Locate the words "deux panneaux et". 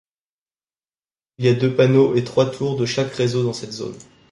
1.53-2.23